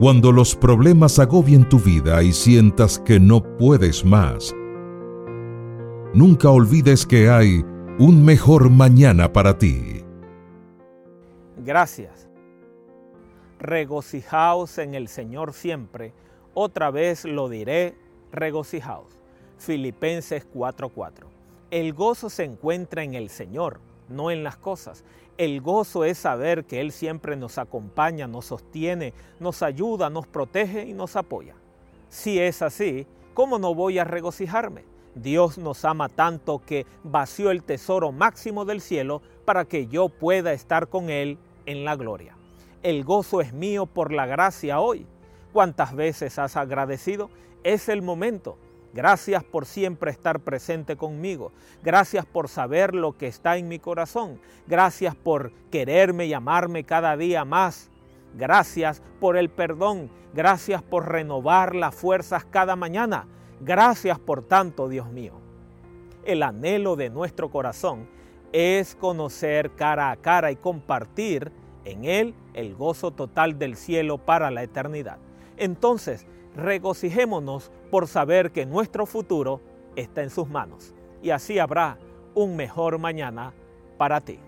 [0.00, 4.56] Cuando los problemas agobien tu vida y sientas que no puedes más,
[6.14, 7.62] nunca olvides que hay
[7.98, 10.02] un mejor mañana para ti.
[11.58, 12.30] Gracias.
[13.58, 16.14] Regocijaos en el Señor siempre.
[16.54, 17.94] Otra vez lo diré,
[18.32, 19.20] regocijaos.
[19.58, 21.26] Filipenses 4:4.
[21.70, 23.80] El gozo se encuentra en el Señor,
[24.10, 25.04] no en las cosas.
[25.38, 30.84] El gozo es saber que Él siempre nos acompaña, nos sostiene, nos ayuda, nos protege
[30.84, 31.54] y nos apoya.
[32.08, 34.84] Si es así, ¿cómo no voy a regocijarme?
[35.14, 40.52] Dios nos ama tanto que vació el tesoro máximo del cielo para que yo pueda
[40.52, 42.36] estar con Él en la gloria.
[42.82, 45.06] El gozo es mío por la gracia hoy.
[45.52, 47.30] ¿Cuántas veces has agradecido?
[47.64, 48.56] Es el momento.
[48.92, 51.52] Gracias por siempre estar presente conmigo.
[51.82, 54.40] Gracias por saber lo que está en mi corazón.
[54.66, 57.90] Gracias por quererme y amarme cada día más.
[58.34, 60.10] Gracias por el perdón.
[60.34, 63.26] Gracias por renovar las fuerzas cada mañana.
[63.60, 65.34] Gracias por tanto, Dios mío.
[66.24, 68.08] El anhelo de nuestro corazón
[68.52, 71.52] es conocer cara a cara y compartir
[71.84, 75.18] en Él el gozo total del cielo para la eternidad.
[75.56, 79.60] Entonces, regocijémonos por saber que nuestro futuro
[79.96, 81.98] está en sus manos y así habrá
[82.34, 83.52] un mejor mañana
[83.98, 84.38] para ti.